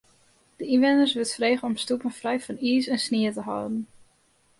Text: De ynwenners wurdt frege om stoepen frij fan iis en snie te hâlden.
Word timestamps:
De 0.59 0.65
ynwenners 0.73 1.13
wurdt 1.13 1.33
frege 1.37 1.63
om 1.69 1.77
stoepen 1.83 2.11
frij 2.19 2.39
fan 2.45 2.57
iis 2.69 2.87
en 2.93 2.99
snie 3.05 3.29
te 3.35 3.41
hâlden. 3.49 3.77